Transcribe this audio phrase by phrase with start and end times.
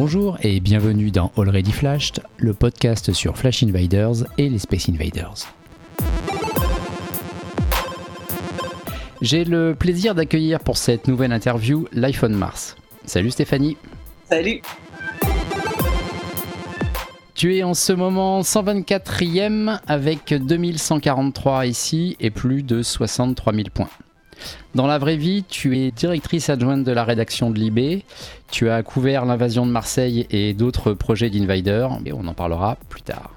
[0.00, 5.52] Bonjour et bienvenue dans Already Flashed, le podcast sur Flash Invaders et les Space Invaders.
[9.20, 12.76] J'ai le plaisir d'accueillir pour cette nouvelle interview l'iPhone Mars.
[13.06, 13.76] Salut Stéphanie.
[14.30, 14.62] Salut.
[17.34, 23.90] Tu es en ce moment 124e avec 2143 ici et plus de 63 000 points.
[24.74, 28.04] Dans la vraie vie, tu es directrice adjointe de la rédaction de Libé.
[28.50, 33.02] Tu as couvert l'invasion de Marseille et d'autres projets d'Invader, et on en parlera plus
[33.02, 33.30] tard.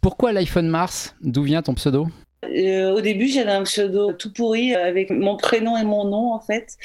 [0.00, 1.14] Pourquoi l'iPhone Mars?
[1.22, 2.08] D'où vient ton pseudo?
[2.50, 6.40] Euh, au début, j'avais un pseudo tout pourri avec mon prénom et mon nom en
[6.40, 6.76] fait.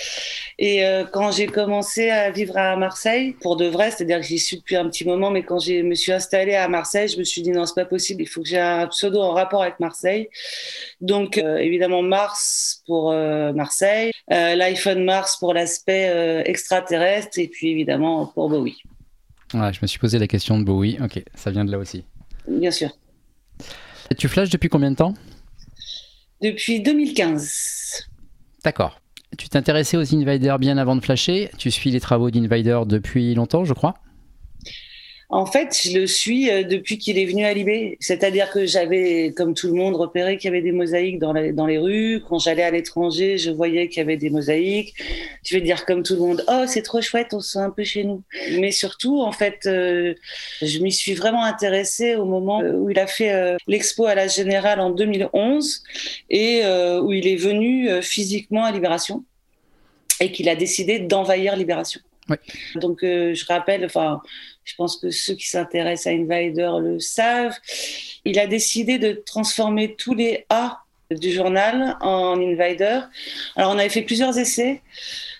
[0.60, 4.40] Et euh, quand j'ai commencé à vivre à Marseille, pour de vrai, c'est-à-dire que j'y
[4.40, 7.24] suis depuis un petit moment, mais quand je me suis installée à Marseille, je me
[7.24, 9.80] suis dit non, c'est pas possible, il faut que j'ai un pseudo en rapport avec
[9.80, 10.30] Marseille.
[11.00, 18.50] Donc euh, évidemment Mars pour Marseille, l'iPhone Mars pour l'aspect extraterrestre, et puis évidemment pour
[18.50, 18.82] Bowie.
[19.54, 20.98] Ouais, je me suis posé la question de Bowie.
[21.04, 22.06] Ok, ça vient de là aussi.
[22.48, 22.90] Bien sûr.
[24.18, 25.14] tu flashes depuis combien de temps?
[26.42, 28.08] Depuis 2015.
[28.64, 29.00] D'accord.
[29.38, 31.50] Tu t'intéressais aux Invaders bien avant de flasher.
[31.58, 33.96] Tu suis les travaux d'Invader depuis longtemps, je crois?
[35.34, 37.98] En fait, je le suis euh, depuis qu'il est venu à Libé.
[38.02, 41.66] C'est-à-dire que j'avais, comme tout le monde, repéré qu'il y avait des mosaïques dans, dans
[41.66, 42.22] les rues.
[42.28, 44.94] Quand j'allais à l'étranger, je voyais qu'il y avait des mosaïques.
[45.46, 47.70] Je vais dire comme tout le monde, oh, c'est trop chouette, on se sent un
[47.70, 48.24] peu chez nous.
[48.60, 50.16] Mais surtout, en fait, euh,
[50.62, 54.28] je m'y suis vraiment intéressée au moment euh, où il a fait l'expo à la
[54.28, 55.84] Générale en 2011
[56.30, 56.64] et
[57.02, 59.24] où il est venu physiquement à Libération
[60.20, 62.02] et qu'il a décidé d'envahir Libération.
[62.76, 64.22] Donc, je rappelle, enfin,
[64.64, 67.58] je pense que ceux qui s'intéressent à Invader le savent.
[68.26, 73.02] Il a décidé de transformer tous les A du journal en Invader.
[73.56, 74.82] Alors, on avait fait plusieurs essais.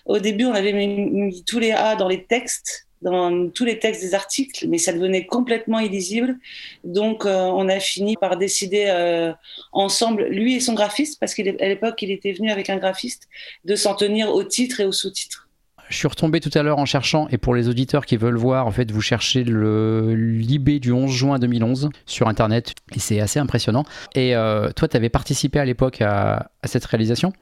[0.04, 4.02] Au début, on avait mis, tous les A dans les textes, dans tous les textes
[4.02, 6.38] des articles, mais ça devenait complètement illisible.
[6.84, 9.32] Donc, euh, on a fini par décider euh,
[9.72, 13.28] ensemble, lui et son graphiste, parce qu'à l'époque, il était venu avec un graphiste,
[13.64, 15.48] de s'en tenir au titre et au sous-titre.
[15.92, 18.66] Je suis retombé tout à l'heure en cherchant, et pour les auditeurs qui veulent voir,
[18.66, 23.38] en fait, vous cherchez le Libé du 11 juin 2011 sur Internet, et c'est assez
[23.38, 23.84] impressionnant.
[24.14, 27.34] Et euh, toi, tu avais participé à l'époque à, cette réalisation?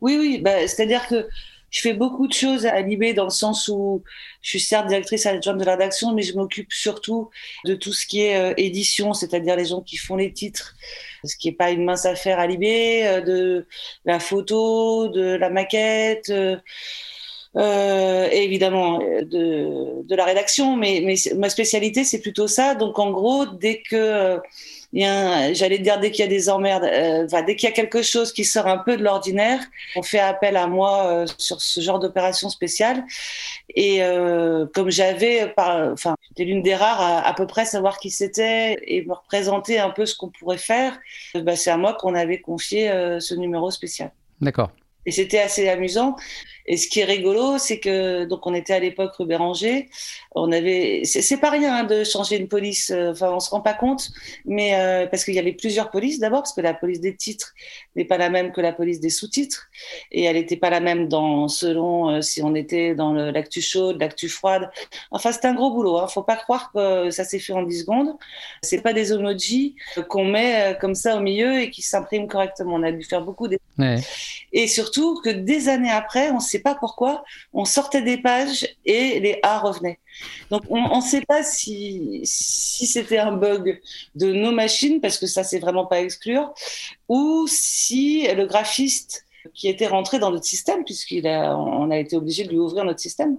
[0.00, 1.28] Oui, oui, bah, c'est-à-dire que
[1.68, 4.02] je fais beaucoup de choses à Libé dans le sens où
[4.40, 7.28] je suis certes directrice adjointe de la rédaction, mais je m'occupe surtout
[7.66, 10.74] de tout ce qui est euh, édition, c'est-à-dire les gens qui font les titres,
[11.22, 13.66] ce qui n'est pas une mince affaire à Libé, euh, de
[14.06, 16.32] la photo, de la maquette.
[17.58, 22.76] Euh, évidemment euh, de, de, la rédaction, mais, mais ma spécialité c'est plutôt ça.
[22.76, 24.38] Donc en gros, dès que euh,
[24.92, 28.32] j'allais dire dès qu'il y a des emmerdes, euh, dès qu'il y a quelque chose
[28.32, 29.60] qui sort un peu de l'ordinaire,
[29.96, 33.04] on fait appel à moi sur ce genre d'opération spéciale.
[33.74, 34.02] Et
[34.72, 39.04] comme j'avais, enfin, j'étais l'une des rares à, à peu près savoir qui c'était et
[39.04, 40.98] me représenter un peu ce qu'on pourrait faire,
[41.34, 44.12] bah, c'est à moi qu'on avait confié ce numéro spécial.
[44.40, 44.70] D'accord.
[45.06, 46.16] Et c'était assez amusant.
[46.70, 49.88] Et ce qui est rigolo, c'est que donc on était à l'époque rue Béranger.
[50.32, 52.90] On avait, c'est pas rien hein, de changer une police.
[52.90, 54.10] Euh, enfin, on se rend pas compte,
[54.44, 57.54] mais euh, parce qu'il y avait plusieurs polices d'abord, parce que la police des titres
[57.96, 59.68] n'est pas la même que la police des sous-titres,
[60.12, 63.98] et elle n'était pas la même dans selon euh, si on était dans l'actu chaude,
[63.98, 64.70] l'actu froide.
[65.10, 65.96] Enfin, c'est un gros boulot.
[65.96, 66.06] Hein.
[66.06, 68.14] Faut pas croire que ça s'est fait en 10 secondes.
[68.62, 69.74] C'est pas des emojis
[70.10, 72.74] qu'on met comme ça au milieu et qui s'impriment correctement.
[72.74, 73.58] On a dû faire beaucoup des
[74.52, 79.20] et surtout que des années après, on s'est pas pourquoi, on sortait des pages et
[79.20, 79.98] les A revenaient.
[80.50, 83.80] Donc on ne sait pas si, si c'était un bug
[84.14, 86.52] de nos machines, parce que ça, c'est vraiment pas exclure,
[87.08, 89.24] ou si le graphiste
[89.54, 93.38] qui était rentré dans notre système, puisqu'on a, été obligé de lui ouvrir notre système,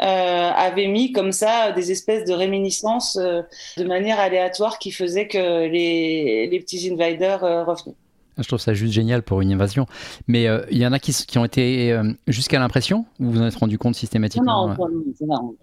[0.00, 3.42] euh, avait mis comme ça des espèces de réminiscences euh,
[3.76, 7.96] de manière aléatoire qui faisait que les, les petits invaders euh, revenaient.
[8.38, 9.86] Je trouve ça juste génial pour une invasion.
[10.26, 13.32] Mais euh, il y en a qui, qui ont été euh, jusqu'à l'impression ou vous
[13.32, 14.76] vous en êtes rendu compte systématiquement Non,
[15.20, 15.56] non,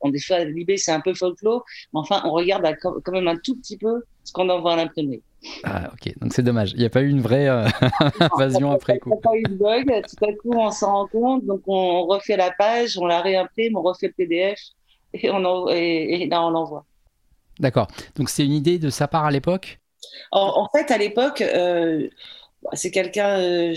[0.00, 3.36] on, des fois, l'IB, c'est un peu folklore, mais enfin, on regarde quand même un
[3.36, 5.22] tout petit peu ce qu'on envoie à l'imprimer.
[5.64, 6.72] Ah, ok, donc c'est dommage.
[6.72, 7.66] Il n'y a pas eu une vraie euh,
[8.20, 9.10] invasion après coup.
[9.10, 10.02] Il n'y a pas eu de bug.
[10.06, 11.46] Tout à coup, on s'en rend compte.
[11.46, 14.58] Donc, on refait la page, on la réimprime, on refait le PDF
[15.14, 16.84] et, on et là, on l'envoie.
[17.58, 17.88] D'accord.
[18.16, 19.79] Donc, c'est une idée de sa part à l'époque
[20.32, 22.08] en, fait, à l'époque, euh,
[22.72, 23.74] c'est quelqu'un euh,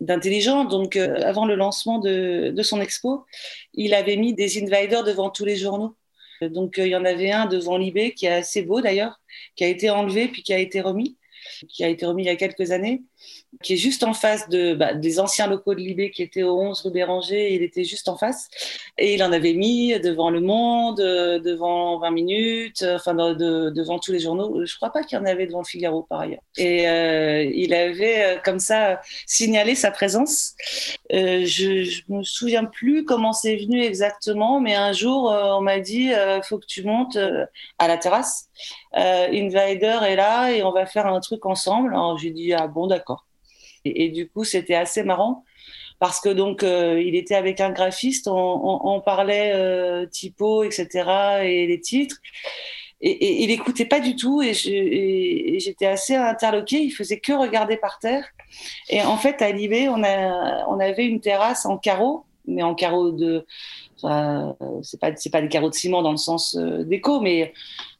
[0.00, 0.64] d'intelligent.
[0.64, 3.24] Donc, euh, avant le lancement de, son expo,
[3.74, 5.96] il avait mis des invaders devant tous les journaux.
[6.40, 9.20] Donc, il y en avait un devant Libé qui est assez beau d'ailleurs,
[9.56, 11.18] qui a été enlevé puis qui a été remis.
[11.68, 13.02] qui a été remis il y a quelques années,
[13.62, 16.58] qui est juste en face de, bah, des anciens locaux de Libé qui étaient au
[16.58, 17.54] 11 rue Béranger.
[17.54, 18.48] Il était juste en face.
[18.96, 23.98] Et il en avait mis devant Le Monde, euh, devant 20 minutes, euh, enfin devant
[23.98, 24.64] tous les journaux.
[24.64, 26.40] Je crois pas qu'il y en avait devant le Figaro par ailleurs.
[26.56, 30.54] Et euh, il avait comme ça signalé sa présence.
[31.10, 31.44] je,
[31.84, 36.10] je me souviens plus comment c'est venu exactement, mais un jour on m'a dit
[36.44, 37.18] faut que tu montes
[37.78, 38.48] à la terrasse.
[38.94, 41.90] Invader est là et on va faire un truc ensemble.
[41.90, 43.26] Alors j'ai dit ah bon d'accord.
[43.84, 45.44] Et, du coup, c'était assez marrant
[45.98, 51.42] parce que donc euh, il était avec un graphiste, on, parlait euh, typo, etc.
[51.44, 52.16] et les titres.
[53.02, 56.80] Et, il écoutait pas du tout et j'étais assez interloquée.
[56.80, 58.24] Il faisait que regarder par terre.
[58.88, 62.74] Et en fait, à Libé, on, a, on avait une terrasse en carreau, mais en
[62.74, 63.46] carreau de,
[63.96, 67.52] enfin, c'est pas c'est pas des carreaux de ciment dans le sens euh, déco, mais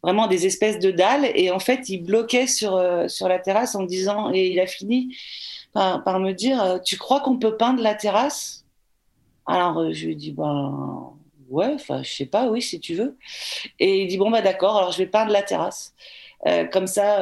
[0.03, 1.31] vraiment des espèces de dalles.
[1.35, 5.15] Et en fait, il bloquait sur sur la terrasse en disant et il a fini
[5.73, 8.65] par, me dire euh, Tu crois qu'on peut peindre la terrasse?
[9.47, 11.13] Alors euh, je lui dis Ben
[11.49, 13.17] ouais, enfin je sais pas, oui, si tu veux.
[13.79, 15.95] Et il dit Bon, bah d'accord, alors je vais peindre la terrasse.
[16.47, 17.19] Euh, comme ça,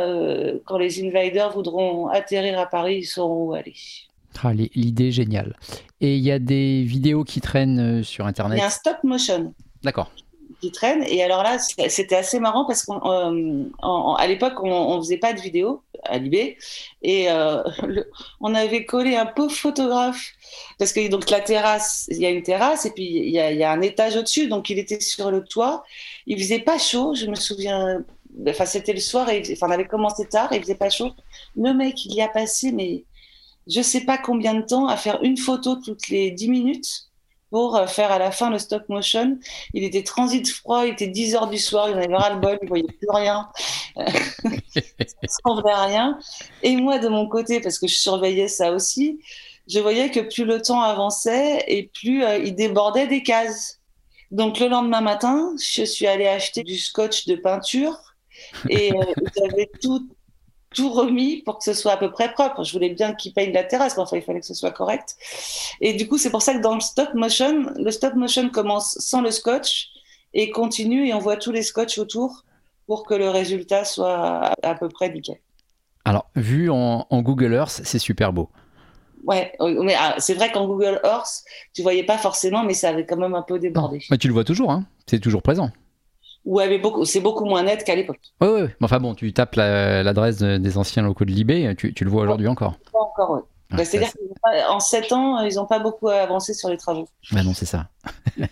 [0.65, 3.75] quand les invaders voudront atterrir à Paris, ils sauront où aller.
[4.43, 5.57] Ah, L'idée géniale.
[6.01, 9.03] Et il y a des vidéos qui traînent sur Internet Il y a un stop
[9.03, 9.53] motion.
[9.83, 10.13] D'accord
[10.61, 11.03] qui traîne.
[11.05, 15.41] Et alors là, c'était assez marrant parce qu'à euh, l'époque, on, ne faisait pas de
[15.41, 16.59] vidéo à Libé.
[17.03, 17.63] Et euh,
[18.41, 20.33] on avait collé un pauvre photographe.
[20.79, 23.71] Parce que donc la terrasse, il y a une terrasse et puis il y a,
[23.71, 24.49] un étage au-dessus.
[24.49, 25.85] Donc il était sur le toit.
[26.27, 28.05] Il faisait pas chaud, je me souviens.
[28.47, 31.11] Enfin, c'était le soir et enfin, on avait commencé tard et il faisait pas chaud.
[31.57, 33.05] Le mec, il y a passé, mais
[33.67, 37.08] je sais pas combien de temps à faire une photo toutes les 10 minutes
[37.51, 39.39] pour euh, faire à la fin le stop motion.
[39.75, 42.41] Il était transit froid, il était 10 heures du soir, il en avait ras le
[42.41, 43.49] bol, il voyait plus rien,
[45.45, 46.19] sans rien.
[46.63, 49.21] Et moi, de mon côté, parce que je surveillais ça aussi,
[49.69, 53.81] je voyais que plus le temps avançait et plus euh, il débordait des cases.
[54.31, 57.97] Donc le lendemain matin, je suis allée acheter du scotch de peinture
[58.69, 59.05] et euh,
[59.37, 60.09] j'avais tout
[60.75, 62.65] tout remis pour que ce soit à peu près propre.
[62.65, 65.17] Je voulais bien qu'il peigne la terrasse, mais enfin, il fallait que ce soit correct.
[65.81, 68.99] Et du coup, c'est pour ça que dans le stop motion, le stop motion commence
[68.99, 69.89] sans le scotch
[70.35, 72.45] et continue et on voit tous les scotch autour
[72.87, 75.37] pour que le résultat soit à, peu près nickel.
[76.05, 78.49] Alors, vu en, Google Earth, c'est super beau.
[79.25, 81.43] Ouais, mais ah, c'est vrai qu'en Google Earth,
[81.75, 84.01] tu voyais pas forcément, mais ça avait quand même un peu débordé.
[84.11, 85.71] Mais tu le vois toujours, hein c'est toujours présent.
[86.49, 88.21] Beaucoup, c'est beaucoup moins net qu'à l'époque.
[88.41, 88.69] Oui, oui.
[88.81, 92.49] Enfin bon, tu tapes l'adresse des anciens locaux de Libé, tu, tu le vois aujourd'hui
[92.49, 92.79] encore.
[92.93, 93.41] Pas encore, oui.
[93.71, 94.13] Bah, c'est-à-dire
[94.67, 97.07] qu'en 7 ans, ils n'ont pas beaucoup avancé sur les travaux.
[97.33, 97.89] Bah non, c'est ça.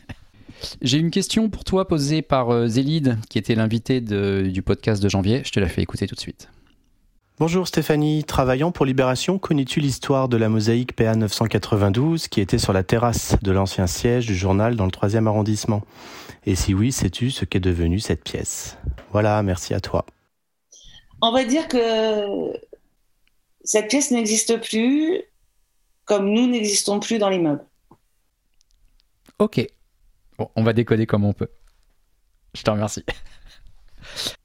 [0.83, 5.09] J'ai une question pour toi posée par euh, Zélide, qui était l'invité du podcast de
[5.09, 5.43] janvier.
[5.45, 6.49] Je te la fais écouter tout de suite.
[7.39, 12.73] Bonjour Stéphanie, travaillant pour Libération, connais-tu l'histoire de la mosaïque PA 992 qui était sur
[12.73, 15.83] la terrasse de l'ancien siège du journal dans le 3e arrondissement?
[16.47, 18.79] Et si oui, sais-tu ce qu'est devenu cette pièce?
[19.11, 20.07] Voilà, merci à toi.
[21.21, 22.53] On va dire que
[23.65, 25.23] cette pièce n'existe plus
[26.05, 27.65] comme nous n'existons plus dans l'immeuble.
[29.41, 29.67] Ok.
[30.39, 31.51] Bon, on va décoder comme on peut.
[32.55, 33.05] Je te remercie.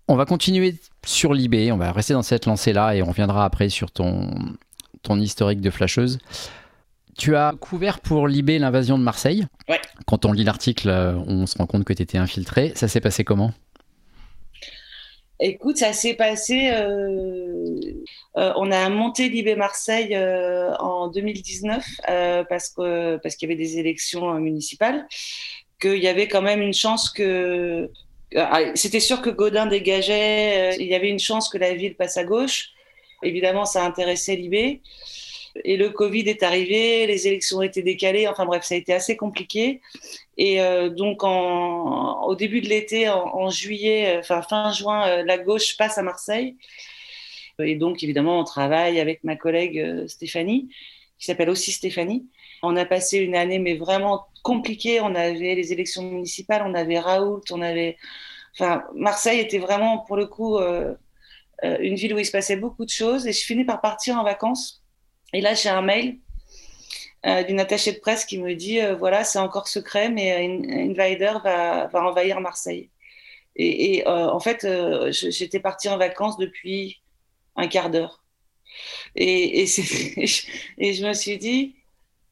[0.07, 0.75] On va continuer
[1.05, 4.29] sur l'eBay, on va rester dans cette lancée-là et on reviendra après sur ton,
[5.03, 6.17] ton historique de flasheuse.
[7.17, 9.45] Tu as couvert pour l'eBay l'invasion de Marseille.
[9.67, 9.79] Ouais.
[10.07, 12.71] Quand on lit l'article, euh, on se rend compte que tu étais infiltré.
[12.75, 13.51] Ça s'est passé comment?
[15.39, 16.69] Écoute, ça s'est passé.
[16.71, 17.79] Euh,
[18.37, 21.83] euh, on a monté l'IB Marseille en 2019
[22.47, 25.07] parce que parce qu'il y avait des élections municipales,
[25.81, 27.89] qu'il y avait quand même une chance que
[28.35, 32.17] ah, c'était sûr que Godin dégageait, il y avait une chance que la ville passe
[32.17, 32.69] à gauche.
[33.23, 34.81] Évidemment, ça intéressait Libé.
[35.63, 38.93] Et le Covid est arrivé, les élections ont été décalées, enfin bref, ça a été
[38.93, 39.81] assez compliqué.
[40.37, 45.77] Et euh, donc, au début de l'été, en, juillet, enfin fin juin, euh, la gauche
[45.77, 46.55] passe à Marseille.
[47.59, 50.69] Et donc, évidemment, on travaille avec ma collègue Stéphanie,
[51.19, 52.25] qui s'appelle aussi Stéphanie.
[52.63, 55.01] On a passé une année, mais vraiment compliquée.
[55.01, 57.97] On avait les élections municipales, on avait Raoult, on avait.
[58.53, 60.93] Enfin, Marseille était vraiment, pour le coup, euh,
[61.63, 63.27] euh, une ville où il se passait beaucoup de choses.
[63.27, 64.80] Et je finis par partir en vacances.
[65.33, 66.17] Et là, j'ai un mail
[67.25, 70.45] euh, d'une attachée de presse qui me dit voilà, c'est encore secret, mais
[70.89, 72.89] Invader va, va envahir Marseille.
[73.55, 74.65] Et, en fait,
[75.11, 77.01] j'étais partie en vacances depuis
[77.55, 78.23] un quart d'heure.
[79.15, 79.63] Et,
[80.77, 81.75] et, je me suis dit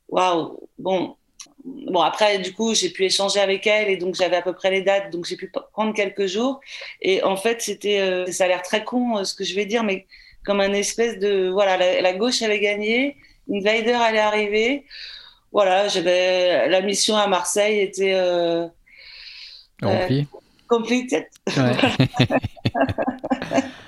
[0.08, 1.16] waouh, bon,
[1.64, 4.72] bon après du coup j'ai pu échanger avec elle et donc j'avais à peu près
[4.72, 6.60] les dates donc j'ai pu prendre quelques jours
[7.02, 9.66] et en fait c'était euh, ça a l'air très con euh, ce que je vais
[9.66, 10.08] dire mais
[10.46, 13.18] comme un espèce de voilà, la, gauche avait gagné,
[13.52, 14.86] Invader allait arriver.
[15.52, 18.68] Voilà, j'avais la mission à Marseille était euh,
[19.84, 20.24] euh
[20.68, 21.28] complétée.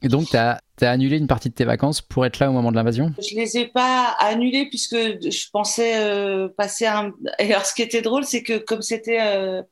[0.00, 2.70] Et donc, tu as, annulé une partie de tes vacances pour être là au moment
[2.70, 3.12] de l'invasion?
[3.18, 7.12] Je les ai pas annulées puisque je pensais euh, passer un...
[7.40, 9.62] Et alors, ce qui était drôle, c'est que comme c'était euh,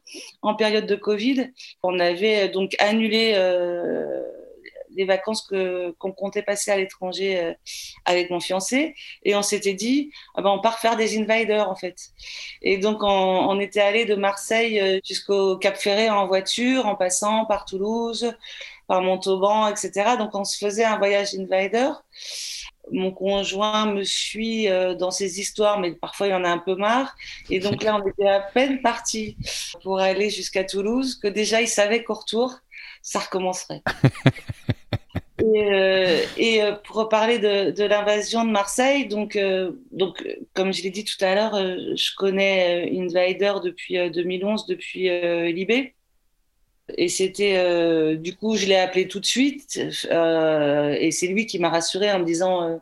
[0.42, 1.52] en période de Covid,
[1.85, 4.20] on avait donc annulé euh,
[4.97, 7.55] les vacances que qu'on comptait passer à l'étranger
[8.05, 11.76] avec mon fiancé et on s'était dit ah ben on part faire des invaders en
[11.76, 11.97] fait
[12.62, 17.65] et donc on, était allé de Marseille jusqu'au Cap Ferré en voiture en passant par
[17.65, 18.35] Toulouse
[18.87, 20.17] par Montauban, etc.
[20.19, 21.91] Donc on se faisait un voyage invader.
[22.93, 26.76] Mon conjoint me suit euh, dans ces histoires, mais parfois il en a un peu
[26.76, 27.17] marre.
[27.50, 29.37] Et donc là, on était à peine parti
[29.83, 32.55] pour aller jusqu'à Toulouse, que déjà il savait qu'au retour,
[33.03, 33.83] ça recommencerait.
[35.55, 39.38] Et, euh, euh, pour reparler de, l'invasion de Marseille, donc,
[39.93, 45.09] donc comme je l'ai dit tout à l'heure, je connais Invader depuis 2011, depuis
[45.53, 45.97] Libé.
[46.97, 49.81] Et c'était, euh, du coup, je l'ai appelé tout de suite.
[50.11, 52.76] Euh, et c'est lui qui m'a rassuré en me disant euh,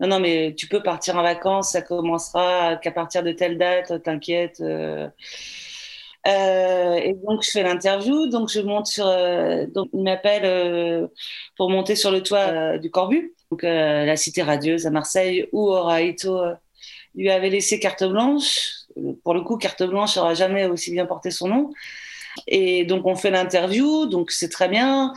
[0.00, 4.02] Non, non, mais tu peux partir en vacances, ça commencera qu'à partir de telle date,
[4.02, 4.62] t'inquiète.
[6.26, 8.26] Et donc, je fais l'interview.
[8.26, 9.06] Donc, je monte sur.
[9.74, 11.08] donc, il m'appelle
[11.56, 16.40] pour monter sur le toit du Corbu, donc la cité radieuse à Marseille, où Oraito
[17.14, 18.70] lui avait laissé carte blanche.
[19.22, 21.70] Pour le coup, carte blanche n'aura jamais aussi bien porté son nom.
[22.46, 25.12] Et donc, on fait l'interview, donc c'est très bien.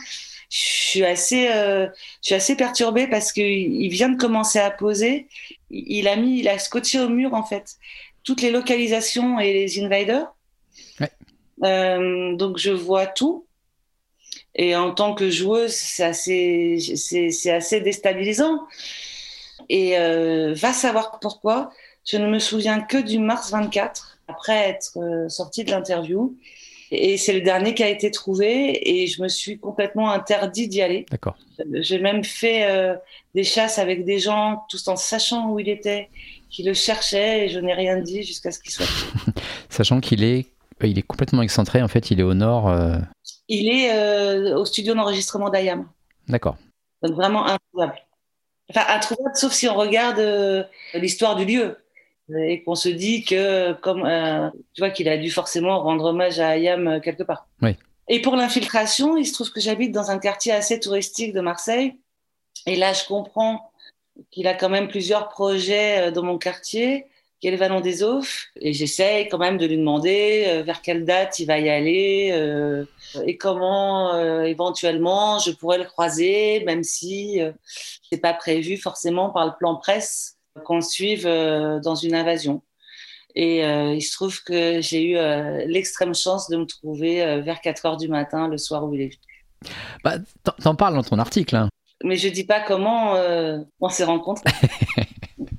[0.50, 1.86] Je suis assez, euh,
[2.22, 5.28] je suis assez perturbée parce qu'il vient de commencer à poser.
[5.70, 7.76] Il a mis, il a scotché au mur, en fait,
[8.24, 10.26] toutes les localisations et les invaders.
[11.62, 13.46] Euh, donc, je vois tout.
[14.54, 18.60] Et en tant que joueuse, c'est assez, c'est, assez déstabilisant.
[19.68, 21.70] Et euh, va savoir pourquoi.
[22.04, 26.34] Je ne me souviens que du mars 24, après être sortie de l'interview.
[26.92, 30.82] Et c'est le dernier qui a été trouvé et je me suis complètement interdit d'y
[30.82, 31.06] aller.
[31.10, 31.36] D'accord.
[31.74, 32.96] J'ai même fait euh,
[33.34, 36.08] des chasses avec des gens tout en sachant où il était,
[36.50, 38.86] qui le cherchaient et je n'ai rien dit jusqu'à ce qu'il soit.
[39.68, 42.68] sachant qu'il est, euh, il est complètement excentré, en fait, il est au nord.
[42.68, 42.96] Euh.
[43.48, 45.88] Il est au studio d'enregistrement d'Ayam.
[46.28, 46.56] D'accord.
[47.02, 47.94] Donc vraiment introuvable.
[48.70, 51.76] Enfin, introuvable, sauf si on regarde l'histoire du lieu
[52.38, 56.38] et qu'on se dit que comme euh, tu vois qu'il a dû forcément rendre hommage
[56.38, 57.46] à Ayam euh, quelque part.
[57.62, 57.76] Oui.
[58.08, 61.96] Et pour l'infiltration, il se trouve que j'habite dans un quartier assez touristique de Marseille
[62.66, 63.72] et là je comprends
[64.30, 67.06] qu'il a quand même plusieurs projets euh, dans mon quartier
[67.40, 71.04] qui est le Vallon des Offres et j'essaye quand même de lui demander vers quelle
[71.04, 72.34] date il va y aller
[73.24, 77.40] et comment éventuellement je pourrais le croiser même si
[78.10, 82.62] c'est pas prévu forcément par le plan presse qu'on suive euh, dans une invasion.
[83.34, 87.60] Et euh, il se trouve que j'ai eu euh, l'extrême chance de me trouver vers
[87.60, 89.72] 4 heures du matin le soir où il est venu.
[90.02, 90.16] Bah,
[90.62, 91.54] T'en parles dans ton article.
[91.54, 91.68] Hein.
[92.02, 93.14] Mais je dis pas comment
[93.80, 94.50] on s'est rencontrés.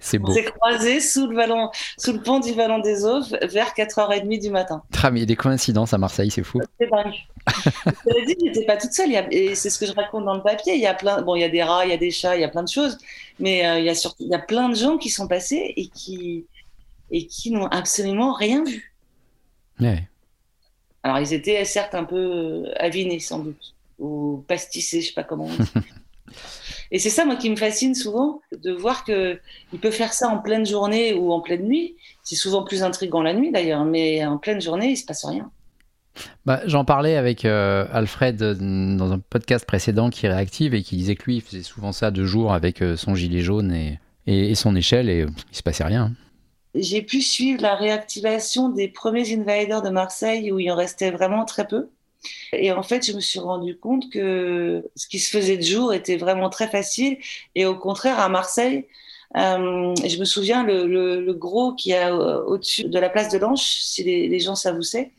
[0.00, 0.30] C'est beau.
[0.30, 4.40] On s'est croisés sous le, vallon, sous le pont du Vallon des Eaux vers 4h30
[4.40, 4.82] du matin.
[5.02, 6.60] Ah, mais il y a des coïncidences à Marseille, c'est fou.
[6.78, 7.14] C'est dingue.
[7.46, 9.10] je dit, j'étais pas toute seule.
[9.32, 10.74] Et c'est ce que je raconte dans le papier.
[10.74, 12.36] Il y a plein, bon, il y a des rats, il y a des chats,
[12.36, 12.98] il y a plein de choses.
[13.40, 15.72] Mais euh, il, y a surtout, il y a plein de gens qui sont passés
[15.76, 16.46] et qui,
[17.10, 18.94] et qui n'ont absolument rien vu.
[19.80, 20.08] Ouais.
[21.02, 22.16] Alors, ils étaient certes un peu
[22.66, 25.70] euh, avinés, sans doute, ou pastissés, je sais pas comment on dit.
[26.90, 29.38] Et c'est ça, moi, qui me fascine souvent, de voir qu'il
[29.80, 31.96] peut faire ça en pleine journée ou en pleine nuit.
[32.22, 35.50] C'est souvent plus intriguant la nuit, d'ailleurs, mais en pleine journée, il se passe rien.
[36.44, 40.96] Bah, J'en parlais avec euh, Alfred euh, dans un podcast précédent qui réactive et qui
[40.96, 43.98] disait que lui, il faisait souvent ça de jour avec euh, son gilet jaune et,
[44.26, 46.12] et, son échelle et il se passait rien.
[46.74, 51.44] J'ai pu suivre la réactivation des premiers invaders de Marseille où il en restait vraiment
[51.44, 51.88] très peu.
[52.52, 55.92] Et en fait, je me suis rendu compte que ce qui se faisait de jour
[55.92, 57.18] était vraiment très facile.
[57.54, 58.86] Et au contraire, à Marseille,
[59.36, 63.36] euh, je me souviens le, le, gros qui a euh, au-dessus de la place de
[63.36, 65.12] l'Anche, si les, gens ça vous sait.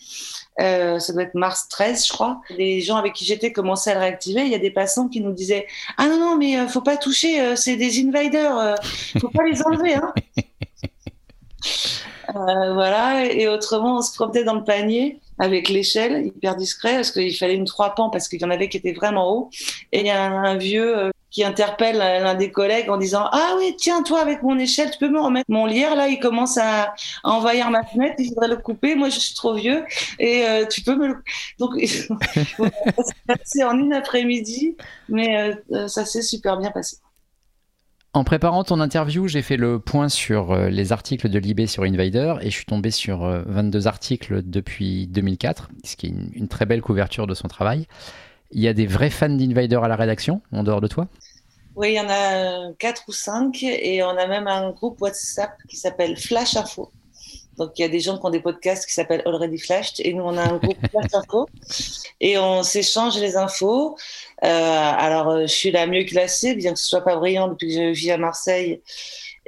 [0.60, 2.42] Euh, ça doit être mars 13, je crois.
[2.50, 4.42] Les gens avec qui j'étais commençaient à le réactiver.
[4.42, 7.56] Il y a des passants qui nous disaient Ah non, non, mais faut pas toucher,
[7.56, 8.76] c'est des invaders,
[9.22, 9.94] faut pas les enlever.
[9.94, 10.14] Hein.
[12.34, 17.36] voilà, et autrement, on se promenait dans le panier avec l'échelle, hyper discret, parce qu'il
[17.36, 19.50] fallait une trois pans parce qu'il y en avait qui étaient vraiment hauts.
[19.92, 23.54] Et il y a un, vieux euh, qui interpelle l'un des collègues en disant ah
[23.58, 26.58] oui tiens toi avec mon échelle tu peux me remettre mon lierre là il commence
[26.58, 26.94] à,
[27.24, 29.86] envahir ma fenêtre il voudrait le couper moi je suis trop vieux
[30.18, 31.24] et euh, tu peux me le
[31.60, 31.74] donc
[33.44, 34.76] c'est en une après-midi
[35.08, 36.98] mais euh, ça s'est super bien passé
[38.14, 41.84] en préparant ton interview, j'ai fait le point sur euh, les articles de Libé sur
[41.84, 46.48] Invader et je suis tombé sur 22 articles depuis 2004, ce qui est une, une
[46.48, 47.88] très belle couverture de son travail.
[48.52, 51.08] Il y a des vrais fans d'Invader à la rédaction, en dehors de toi?
[51.76, 55.52] Oui, il y en a quatre ou cinq et on a même un groupe WhatsApp
[55.70, 56.92] qui s'appelle Flash Info.
[57.60, 60.14] Donc il y a des gens qui ont des podcasts qui s'appellent Already Flashed et
[60.14, 61.48] nous on a un groupe Flash Info
[62.22, 63.98] et on s'échange les infos.
[64.44, 67.68] Euh, alors euh, je suis la mieux classée, bien que ce soit pas brillant depuis
[67.68, 68.82] que je vis à Marseille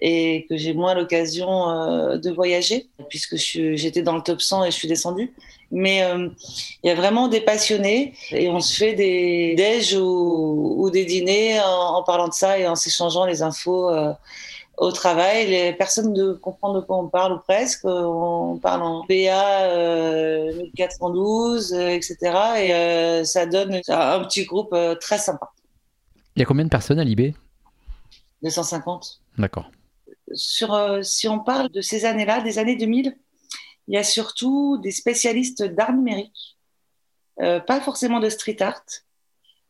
[0.02, 4.72] et que j'ai moins l'occasion euh, de voyager puisque j'étais dans le top 100 et
[4.72, 5.34] je suis descendue.
[5.70, 6.28] Mais euh,
[6.84, 11.62] il y a vraiment des passionnés et on se fait des déj ou, des dîners
[11.62, 14.12] en, parlant de ça et en s'échangeant les infos euh,
[14.78, 15.48] au travail.
[15.48, 17.86] Les personnes ne comprennent de quoi on parle ou presque.
[17.86, 19.68] On parle en PA
[20.66, 22.18] 1412, etc.
[22.60, 25.52] Et ça donne un petit groupe très sympa.
[26.36, 27.36] Il y a combien de personnes à Libé
[28.44, 29.22] 250.
[29.38, 29.70] D'accord.
[30.34, 33.16] Sur, si on parle de ces années-là, des années 2000,
[33.88, 36.58] il y a surtout des spécialistes d'art numérique,
[37.42, 38.86] euh, pas forcément de street art,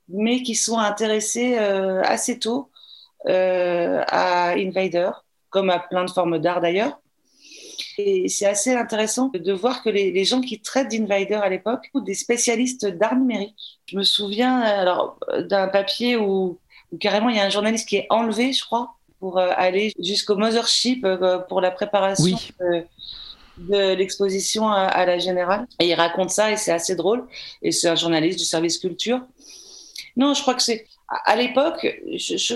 [0.10, 2.81] mais qui sont intéressés euh, assez tôt euh,
[3.28, 5.12] à Invader,
[5.50, 7.00] comme à plein de formes d'art d'ailleurs.
[7.98, 12.02] Et c'est assez intéressant de voir que les, gens qui traitent d'Invader à l'époque, ou
[12.02, 13.56] des spécialistes d'art numérique.
[13.86, 16.60] Je me souviens alors d'un papier où,
[17.00, 21.06] carrément il y a un journaliste qui est enlevé, je crois, pour aller jusqu'au Mothership
[21.48, 22.84] pour la préparation oui
[23.58, 25.68] de l'exposition à, la Générale.
[25.80, 27.26] Et il raconte ça et c'est assez drôle.
[27.62, 29.22] Et c'est un journaliste du service culture.
[30.16, 30.88] Non, je crois que c'est.
[31.26, 31.86] À, l'époque,
[32.16, 32.56] je, je,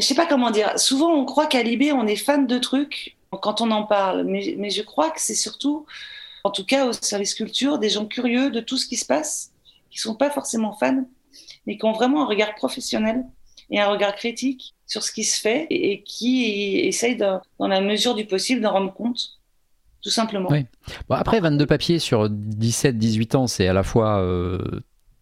[0.00, 0.78] sais pas comment dire.
[0.78, 4.24] Souvent, on croit qu'à Libé, on est fan de trucs quand on en parle.
[4.24, 5.86] Mais, mais je crois que c'est surtout,
[6.44, 9.52] en tout cas au service culture, des gens curieux de tout ce qui se passe,
[9.90, 11.04] qui sont pas forcément fans,
[11.66, 13.24] mais qui ont vraiment un regard professionnel
[13.70, 18.14] et un regard critique sur ce qui se fait et, qui essayent, dans la mesure
[18.14, 19.40] du possible, d'en rendre compte
[20.02, 20.48] tout simplement.
[20.50, 20.64] Oui.
[21.08, 24.58] Bon, après, 22 papiers sur 17-18 ans, c'est à la fois euh,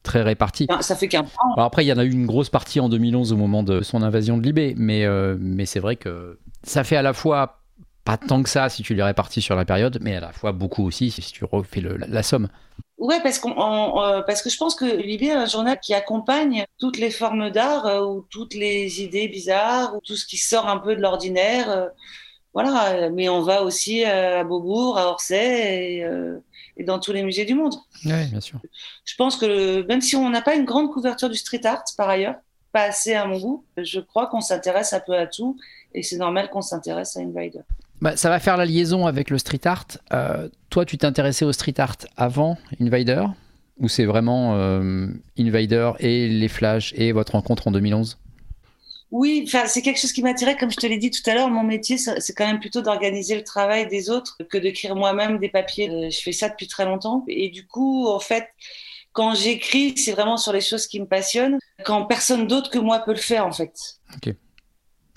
[0.09, 0.67] très réparti.
[0.81, 1.27] Ça fait qu'un
[1.59, 4.03] après, il y en a eu une grosse partie en 2011 au moment de son
[4.03, 7.61] invasion de Libé, mais, euh, mais c'est vrai que ça fait à la fois
[8.05, 10.53] pas tant que ça si tu les répartis sur la période, mais à la fois
[10.53, 12.49] beaucoup aussi si tu refais la, somme.
[12.97, 13.53] Ouais, parce, qu'on,
[14.03, 17.51] euh, parce que je pense que Libé est un journal qui accompagne toutes les formes
[17.51, 21.91] d'art ou toutes les idées bizarres ou tout ce qui sort un peu de l'ordinaire
[22.61, 26.39] voilà, mais on va aussi à Beaubourg, à Orsay euh,
[26.77, 27.75] et, dans tous les musées du monde.
[28.05, 28.59] Oui, bien sûr.
[29.05, 32.09] Je pense que même si on n'a pas une grande couverture du street art par
[32.09, 32.35] ailleurs,
[32.73, 35.57] pas assez à mon goût, je crois qu'on s'intéresse un peu à tout
[35.95, 37.61] et c'est normal qu'on s'intéresse à Invader.
[38.01, 39.87] Bah, ça va faire la liaison avec le street art.
[40.13, 43.25] Euh, toi, tu t'intéressais au street art avant Invader
[43.79, 45.07] ou c'est vraiment euh,
[45.39, 48.19] Invader et les flashs et votre rencontre en 2011
[49.11, 51.49] oui, c'est quelque chose qui m'attirait, comme je te l'ai dit tout à l'heure.
[51.49, 55.49] Mon métier, c'est quand même plutôt d'organiser le travail des autres que d'écrire moi-même des
[55.49, 55.89] papiers.
[55.89, 57.25] Euh, je fais ça depuis très longtemps.
[57.27, 58.49] Et du coup, en fait,
[59.13, 62.99] quand j'écris, c'est vraiment sur les choses qui me passionnent, quand personne d'autre que moi
[63.01, 63.73] peut le faire, en fait.
[64.15, 64.35] Ok.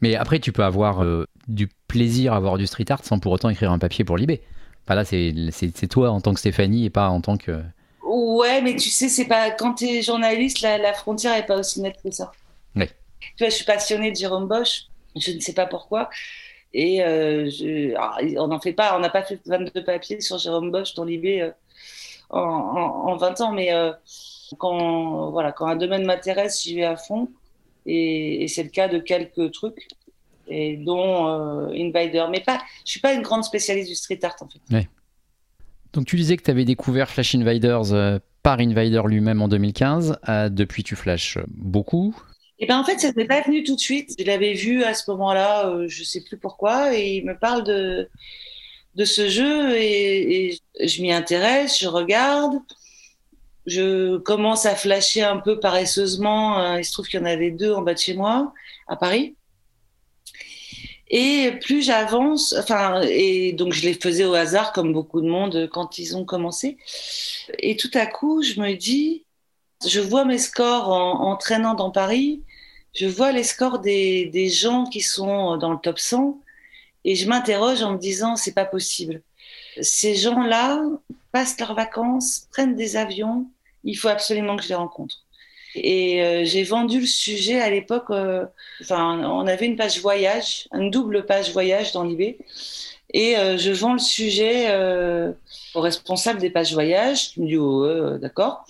[0.01, 3.33] Mais après, tu peux avoir euh, du plaisir à avoir du street art sans pour
[3.33, 4.41] autant écrire un papier pour Libé.
[4.85, 7.61] Enfin là, c'est toi en tant que Stéphanie et pas en tant que.
[8.03, 11.57] Ouais, mais tu sais, c'est pas quand tu es journaliste, la, la frontière est pas
[11.57, 12.31] aussi nette que ça.
[12.75, 12.89] Ouais.
[13.37, 16.09] Je suis passionnée de Jérôme Bosch, je ne sais pas pourquoi.
[16.73, 17.49] Et euh,
[18.37, 21.41] on n'en fait pas, on n'a pas fait 22 papiers sur Jérôme Bosch dans l'IB
[21.41, 21.51] euh,
[22.29, 23.91] en, 20 ans, mais euh,
[24.57, 27.29] quand, voilà, quand un domaine m'intéresse, j'y vais à fond.
[27.85, 29.87] Et, c'est le cas de quelques trucs,
[30.49, 31.25] dont
[31.73, 32.25] Invader.
[32.31, 34.87] Mais pas, je suis pas une grande spécialiste du street art en fait.
[35.93, 40.19] Donc tu disais que tu avais découvert Flash Invaders par Invader lui-même en 2015.
[40.51, 42.15] depuis, tu flashes beaucoup.
[42.61, 44.15] Et ben en fait, ça n'est pas venu tout de suite.
[44.17, 47.63] Je l'avais vu à ce moment-là, euh, je sais plus pourquoi, et il me parle
[47.63, 48.07] de
[48.95, 52.55] de ce jeu et, je m'y intéresse, je regarde,
[53.65, 56.59] je commence à flasher un peu paresseusement.
[56.59, 58.53] Euh, il se trouve qu'il y en avait deux en bas de chez moi,
[58.87, 59.35] à Paris.
[61.09, 65.69] Et plus j'avance, enfin, et donc je les faisais au hasard comme beaucoup de monde
[65.71, 66.77] quand ils ont commencé.
[67.59, 69.25] Et tout à coup, je me dis,
[69.85, 72.43] je vois mes scores en, en traînant dans Paris
[72.93, 76.39] je vois les scores des, des, gens qui sont dans le top 100
[77.05, 79.21] et je m'interroge en me disant c'est pas possible.
[79.81, 80.81] Ces gens-là
[81.31, 83.47] passent leurs vacances, prennent des avions,
[83.83, 85.23] il faut absolument que je les rencontre.
[85.75, 88.11] Et j'ai vendu le sujet à l'époque.
[88.81, 92.37] Enfin, on avait une page voyage, une double page voyage dans l'IB.
[93.13, 94.67] Et je vends le sujet
[95.73, 98.65] au responsable des pages voyage qui me dit oh, d'accord.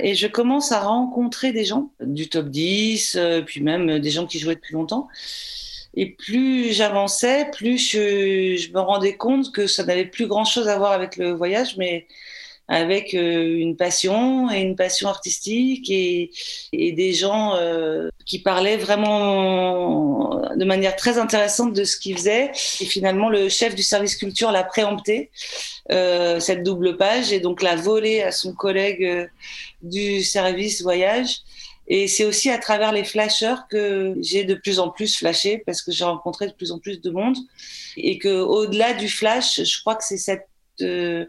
[0.00, 4.38] Et je commence à rencontrer des gens du top 10, puis même des gens qui
[4.38, 5.08] jouaient depuis longtemps.
[5.96, 10.92] Et plus j'avançais, plus je, me rendais compte que ça n'avait plus grand-chose à voir
[10.92, 12.06] avec le voyage, mais
[12.68, 16.30] avec euh, une passion et une passion artistique et,
[16.72, 22.50] et des gens euh, qui parlaient vraiment de manière très intéressante de ce qu'ils faisaient.
[22.80, 25.30] Et finalement, le chef du service culture l'a préempté,
[25.90, 29.26] euh, cette double page, et donc l'a volé à son collègue euh,
[29.82, 31.38] du service voyage.
[31.88, 35.82] Et c'est aussi à travers les flasheurs que j'ai de plus en plus flashé parce
[35.82, 37.36] que j'ai rencontré de plus en plus de monde
[37.96, 40.48] et que au-delà du flash, je crois que c'est cette
[40.82, 41.26] euh,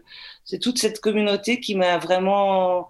[0.48, 2.88] c'est toute cette communauté qui m'a vraiment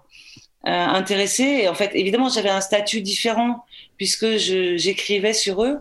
[0.65, 1.59] euh, intéressée.
[1.63, 3.65] Et en fait, évidemment, j'avais un statut différent
[3.97, 5.79] puisque j'écrivais sur eux,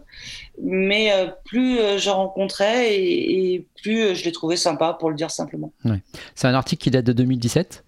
[0.60, 5.14] mais euh, plus euh, je rencontrais et, et plus je les trouvais sympas, pour le
[5.14, 5.72] dire simplement.
[5.84, 6.02] Ouais.
[6.34, 7.84] C'est un article qui date de 2017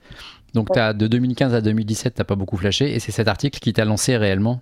[0.54, 3.58] donc as, de 2015 à 2017, tu n'as pas beaucoup flashé, et c'est cet article
[3.60, 4.60] qui t'a lancé réellement?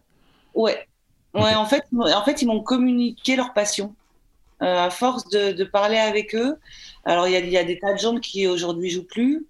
[0.55, 0.87] Ouais.
[1.35, 3.95] Ouais, en fait, en fait ils m'ont communiqué leur passion.
[4.61, 6.57] Euh, à force de, de, parler avec eux,
[7.05, 9.47] alors il y a, y a, des tas de gens qui aujourd'hui jouent plus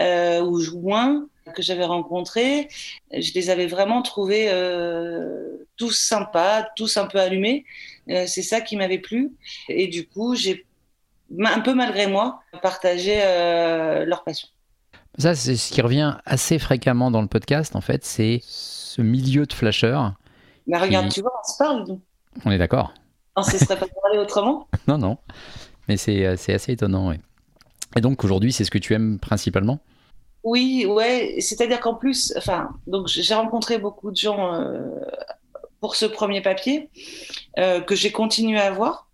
[0.00, 2.68] euh, ou jouent moins que j'avais rencontrés.
[3.12, 7.64] Je les avais vraiment trouvés euh, tous sympas, tous un peu allumés.
[8.10, 9.32] Euh, c'est ça qui m'avait plu.
[9.68, 10.66] Et du coup, j'ai
[11.38, 14.48] un peu malgré moi partagé euh, leur passion.
[15.18, 19.46] Ça, c'est ce qui revient assez fréquemment dans le podcast, en fait, c'est ce milieu
[19.46, 20.14] de flasheurs.
[20.66, 21.14] Mais regarde, qui...
[21.14, 22.00] tu vois, on se parle, nous.
[22.44, 22.94] On est d'accord.
[23.36, 25.18] On ne se serait pas parlé autrement Non, non.
[25.88, 27.12] Mais c'est assez étonnant.
[27.96, 29.80] Et donc, aujourd'hui, c'est ce que tu aimes principalement?
[30.44, 31.36] Oui, ouais.
[31.40, 34.80] C'est-à-dire qu'en plus, enfin, donc j'ai rencontré beaucoup de gens euh,
[35.80, 36.90] pour ce premier papier
[37.58, 39.08] euh, que j'ai continué à voir.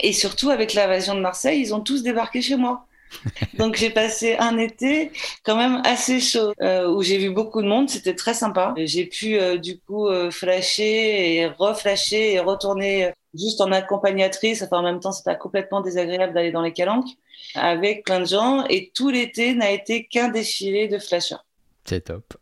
[0.00, 2.86] Et surtout, avec l'invasion de Marseille, ils ont tous débarqué chez moi.
[3.58, 5.10] Donc j'ai passé un été
[5.44, 8.74] quand même assez chaud euh, où j'ai vu beaucoup de monde, c'était très sympa.
[8.76, 14.62] J'ai pu euh, du coup euh, flasher et reflasher et retourner juste en accompagnatrice.
[14.62, 17.08] Enfin, en même temps, c'est pas complètement désagréable d'aller dans les calanques
[17.54, 21.36] avec plein de gens et tout l'été n'a été qu'un défilé de flashers.
[21.84, 22.34] C'est top.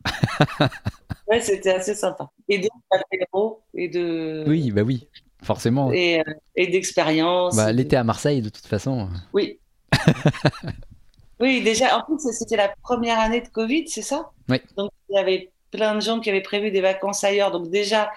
[1.28, 2.30] ouais, c'était assez sympa.
[2.48, 2.70] Et donc
[3.74, 4.44] et de.
[4.46, 5.08] Oui, bah oui,
[5.42, 5.92] forcément.
[5.92, 6.22] Et,
[6.56, 7.56] et d'expérience.
[7.56, 9.08] Bah, L'été à Marseille, de toute façon.
[9.32, 9.58] Oui,
[11.40, 14.30] oui, déjà, en plus, c'était la première année de Covid, c'est ça?
[14.48, 14.60] Oui.
[14.76, 17.50] Donc, il y avait plein de gens qui avaient prévu des vacances ailleurs.
[17.50, 18.10] Donc, déjà,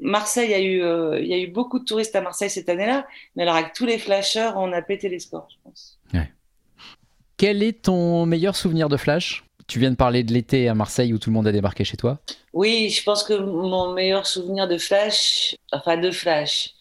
[0.00, 2.50] Marseille, il y a eu, euh, il y a eu beaucoup de touristes à Marseille
[2.50, 3.06] cette année-là.
[3.36, 5.98] Mais alors, avec tous les flasheurs, on a pété les scores, je pense.
[6.14, 6.30] Ouais.
[7.36, 9.44] Quel est ton meilleur souvenir de flash?
[9.66, 11.96] Tu viens de parler de l'été à Marseille où tout le monde a débarqué chez
[11.96, 12.18] toi.
[12.52, 16.74] Oui, je pense que mon meilleur souvenir de Flash, enfin de Flash,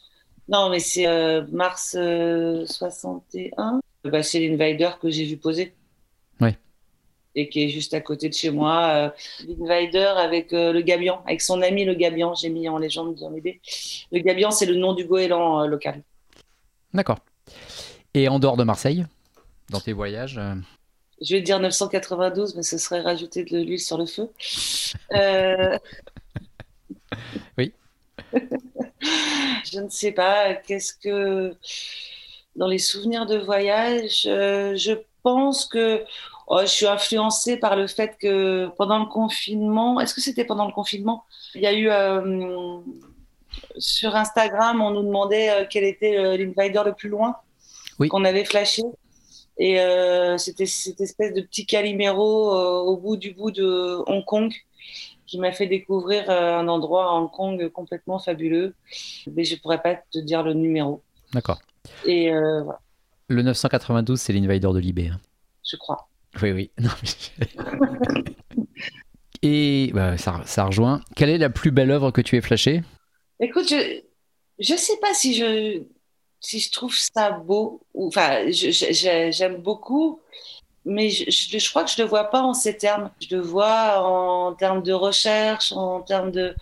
[0.51, 3.79] non, mais c'est euh, mars euh, 61.
[4.03, 5.73] Bah, c'est l'Invader que j'ai vu poser.
[6.39, 6.49] Oui.
[7.35, 8.89] Et qui est juste à côté de chez moi.
[8.89, 9.09] Euh,
[9.47, 13.29] L'Invader avec euh, le Gabian, avec son ami le Gabian, j'ai mis en légende dans
[13.29, 13.61] l'idée.
[14.11, 16.01] Le Gabian, c'est le nom du goéland euh, local.
[16.93, 17.19] D'accord.
[18.13, 19.05] Et en dehors de Marseille,
[19.69, 20.39] dans tes voyages
[21.21, 24.29] Je vais dire 992, mais ce serait rajouter de l'huile sur le feu.
[25.13, 25.77] Euh,
[27.57, 27.73] oui.
[29.71, 30.55] je ne sais pas.
[30.55, 31.55] Qu'est-ce que
[32.55, 36.03] dans les souvenirs de voyage, euh, je pense que
[36.47, 40.65] oh, je suis influencée par le fait que pendant le confinement, est-ce que c'était pendant
[40.65, 41.23] le confinement?
[41.55, 42.79] Il y a eu euh,
[43.77, 47.37] sur Instagram, on nous demandait euh, quel était l'invader le plus loin
[47.99, 48.09] oui.
[48.09, 48.83] qu'on avait flashé.
[49.57, 49.77] Et
[50.37, 54.51] c'était cette espèce de petit caliméro au bout du bout de Hong Kong
[55.27, 58.73] qui m'a fait découvrir un endroit à Hong Kong complètement fabuleux.
[59.31, 61.03] Mais je pourrais pas te dire le numéro.
[61.31, 61.59] D'accord.
[62.06, 62.80] Et euh, voilà.
[63.28, 65.08] Le 992, c'est l'invader de Libé.
[65.08, 65.20] Hein.
[65.70, 66.10] Je crois.
[66.41, 66.72] Oui, oui.
[66.80, 68.24] Non, mais...
[69.44, 71.02] Et bah, ça, ça, rejoint.
[71.15, 72.84] Quelle est la plus belle œuvre que tu aies flashée?
[73.39, 74.02] Écoute, je
[74.60, 75.82] je sais pas si je
[76.39, 77.82] si je trouve ça beau.
[77.96, 80.20] Enfin, j'aime beaucoup,
[80.86, 83.10] mais je, je, je, crois que je le vois pas en ces termes.
[83.20, 86.56] Je le vois en termes de recherche, en termes de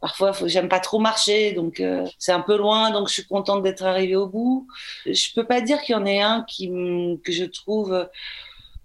[0.00, 3.64] Parfois, j'aime pas trop marcher, donc euh, c'est un peu loin, donc je suis contente
[3.64, 4.68] d'être arrivée au bout.
[5.06, 6.68] Je peux pas dire qu'il y en ait un qui
[7.24, 7.92] que je trouve.
[7.92, 8.04] Euh,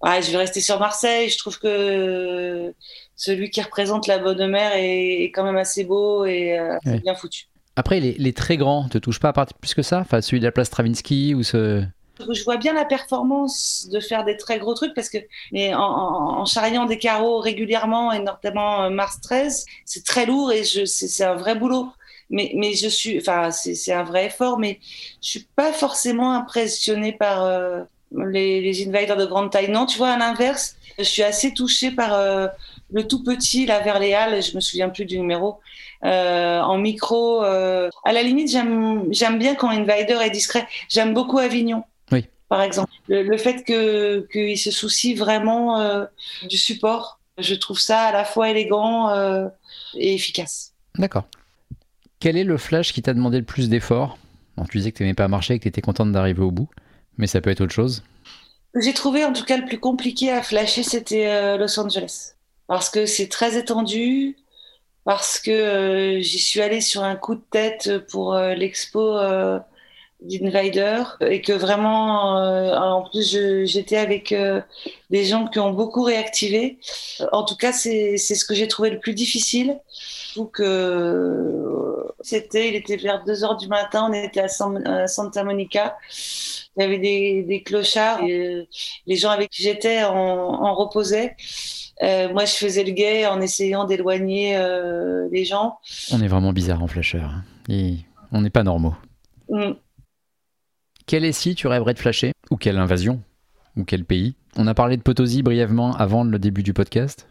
[0.02, 1.30] ouais, je vais rester sur Marseille.
[1.30, 2.74] Je trouve que
[3.16, 7.14] celui qui représente la bonne mère est, est quand même assez beau et euh, bien
[7.14, 7.46] foutu.
[7.76, 10.00] Après, les, les, très grands te touchent pas à partir plus que ça?
[10.00, 11.84] Enfin, celui de la place Stravinsky ou ce.
[12.20, 15.18] Je vois bien la performance de faire des très gros trucs parce que
[15.52, 20.64] mais en, en, charriant des carreaux régulièrement et notamment Mars 13, c'est très lourd et
[20.64, 21.90] c'est un vrai boulot.
[22.30, 24.80] Mais, mais je suis, enfin, c'est un vrai effort, mais
[25.22, 29.70] je suis pas forcément impressionnée par euh, les, les, invaders de grande taille.
[29.70, 32.48] Non, tu vois, à l'inverse, je suis assez touchée par euh,
[32.92, 34.42] le tout petit là vers les halles.
[34.42, 35.60] Je me souviens plus du numéro.
[36.06, 40.68] Euh, en micro, à la limite, j'aime bien quand Invader est discret.
[40.90, 41.84] J'aime beaucoup Avignon
[42.54, 42.92] par exemple.
[43.08, 46.06] Le, fait qu'il se soucie vraiment euh,
[46.48, 49.48] du support, je trouve ça à la fois élégant euh,
[49.96, 50.76] et efficace.
[51.00, 51.24] D'accord.
[52.20, 54.20] Quel est le flash qui t'a demandé le plus d'efforts?
[54.70, 56.70] Tu disais que tu n'aimais pas marcher et que tu étais contente d'arriver au bout,
[57.18, 58.04] mais ça peut être autre chose.
[58.80, 62.36] J'ai trouvé en tout cas le plus compliqué à flasher, c'était euh, Los Angeles.
[62.68, 64.38] Parce que c'est très étendu,
[65.06, 69.18] parce que j'y suis allée sur un coup de tête pour l'expo
[70.24, 74.62] d'Invader et que vraiment, euh, en plus, j'étais avec euh,
[75.10, 76.80] des gens qui ont beaucoup réactivé.
[77.32, 79.80] En tout cas, c'est ce que j'ai trouvé le plus difficile.
[80.36, 85.98] Je que c'était, il était vers 2 heures du matin, on était à, Santa Monica.
[86.76, 88.24] Il y avait des, des clochards.
[88.24, 88.68] Et
[89.06, 91.36] les gens avec qui j'étais en, en, reposaient.
[92.02, 94.58] Euh, moi, je faisais le guet en essayant d'éloigner
[95.32, 95.78] les gens.
[96.12, 97.30] On est vraiment bizarre en flasheur.
[97.70, 97.96] Hein.
[98.32, 98.96] on n'est pas normaux.
[99.50, 99.74] Mm.
[101.06, 103.22] Quel SI tu rêverais de flasher Ou quelle invasion
[103.76, 107.28] Ou quel pays On a parlé de Potosi brièvement avant le début du podcast.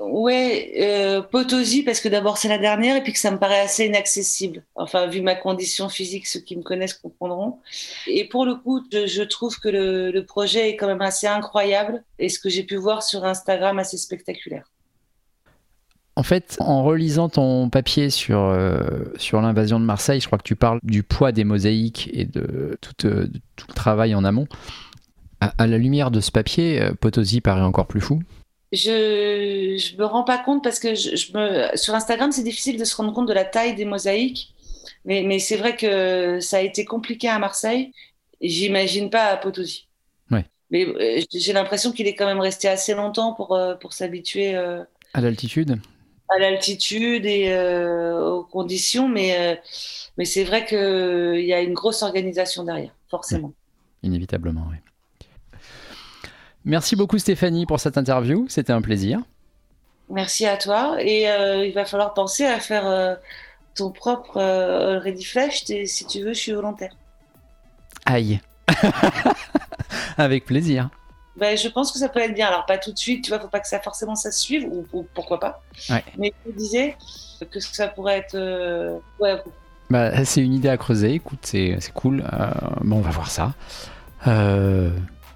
[0.00, 3.60] Ouais, euh, Potosi parce que d'abord c'est la dernière et puis que ça me paraît
[3.60, 4.64] assez inaccessible.
[4.74, 7.58] Enfin, vu ma condition physique, ceux qui me connaissent comprendront.
[8.06, 12.28] Et pour le coup, je, trouve que le, projet est quand même assez incroyable et
[12.28, 14.70] ce que j'ai pu voir sur Instagram assez spectaculaire.
[16.18, 18.80] En fait, en relisant ton papier sur, euh,
[19.18, 22.78] sur l'invasion de Marseille, je crois que tu parles du poids des mosaïques et de
[22.80, 24.48] tout, euh, tout le travail en amont.
[25.42, 28.22] À, la lumière de ce papier, euh, Potosi paraît encore plus fou.
[28.72, 32.84] Je ne me rends pas compte parce que je, me, sur Instagram, c'est difficile de
[32.84, 34.54] se rendre compte de la taille des mosaïques.
[35.04, 37.92] Mais, mais c'est vrai que ça a été compliqué à Marseille.
[38.40, 39.86] J'imagine pas à Potosi.
[40.30, 40.46] Ouais.
[40.70, 44.54] Mais j'ai l'impression qu'il est quand même resté assez longtemps pour, pour s'habituer.
[44.56, 45.78] À l'altitude
[46.28, 49.54] à l'altitude et euh, aux conditions, mais, euh,
[50.16, 53.52] mais c'est vrai qu'il y a une grosse organisation derrière, forcément.
[54.02, 54.76] inévitablement, oui.
[56.64, 59.20] Merci beaucoup Stéphanie pour cette interview, c'était un plaisir.
[60.08, 63.18] Merci à toi et euh, il va falloir penser à faire
[63.74, 64.40] ton propre
[64.98, 66.96] Ready Flash si tu veux, je suis volontaire.
[68.04, 68.40] Aïe
[70.16, 70.90] Avec plaisir
[71.36, 72.46] ben, je pense que ça peut être bien.
[72.46, 74.66] Alors, pas tout de suite, tu vois, faut pas que ça forcément ça se suive,
[74.70, 75.62] ou, pourquoi pas.
[76.16, 76.96] Mais je disais
[77.50, 78.34] que ça pourrait être.
[78.34, 79.42] Euh, ouais.
[79.90, 82.24] Bah, c'est une idée à creuser, écoute, c'est cool.
[82.32, 82.48] Euh,
[82.80, 83.52] bon, on va voir ça.
[84.26, 84.90] Euh,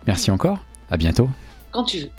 [0.06, 0.58] merci encore,
[0.90, 1.28] à bientôt.
[1.70, 2.10] Quand tu veux.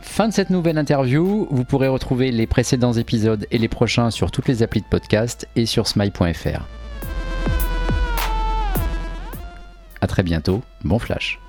[0.00, 1.46] Fin de cette nouvelle interview.
[1.50, 5.46] Vous pourrez retrouver les précédents épisodes et les prochains sur toutes les applis de podcast
[5.56, 6.64] et sur smile.fr.
[10.06, 11.40] A très bientôt, bon flash